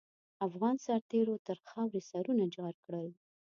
[0.47, 3.07] افغان سرتېرو تر خاروې سرونه جار کړل.